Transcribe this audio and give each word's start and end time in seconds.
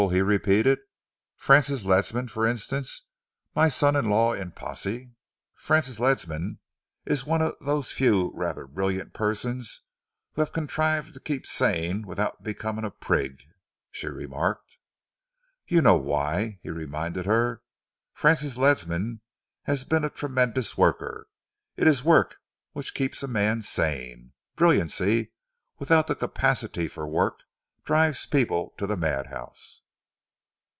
he 0.09 0.19
repeated. 0.19 0.79
"Francis 1.35 1.83
Ledsam, 1.85 2.27
for 2.27 2.47
instance 2.47 3.03
my 3.55 3.69
son 3.69 3.95
in 3.95 4.05
law 4.05 4.33
in 4.33 4.49
posse?" 4.51 5.11
"Francis 5.53 5.99
Ledsam 5.99 6.57
is 7.05 7.23
one 7.27 7.39
of 7.39 7.53
those 7.59 7.91
few 7.91 8.31
rather 8.33 8.65
brilliant 8.65 9.13
persons 9.13 9.81
who 10.33 10.41
have 10.41 10.51
contrived 10.53 11.13
to 11.13 11.19
keep 11.19 11.45
sane 11.45 12.01
without 12.07 12.41
becoming 12.43 12.83
a 12.83 12.89
prig," 12.89 13.41
she 13.91 14.07
remarked. 14.07 14.77
"You 15.67 15.83
know 15.83 15.97
why?" 15.97 16.57
he 16.63 16.71
reminded 16.71 17.27
her. 17.27 17.61
"Francis 18.11 18.57
Ledsam 18.57 19.21
has 19.65 19.83
been 19.83 20.03
a 20.03 20.09
tremendous 20.09 20.75
worker. 20.75 21.27
It 21.77 21.87
is 21.87 22.03
work 22.03 22.37
which 22.71 22.95
keeps 22.95 23.21
a 23.21 23.27
man 23.27 23.61
sane. 23.61 24.33
Brilliancy 24.55 25.31
without 25.77 26.07
the 26.07 26.15
capacity 26.15 26.87
for 26.87 27.05
work 27.07 27.41
drives 27.85 28.25
people 28.25 28.73
to 28.79 28.87
the 28.87 28.97
madhouse." 28.97 29.83